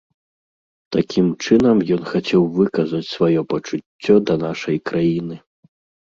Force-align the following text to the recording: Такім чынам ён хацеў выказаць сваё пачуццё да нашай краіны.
Такім 0.95 1.25
чынам 1.45 1.77
ён 1.95 2.01
хацеў 2.11 2.47
выказаць 2.59 3.09
сваё 3.15 3.43
пачуццё 3.51 4.15
да 4.31 4.39
нашай 4.45 4.77
краіны. 4.91 5.35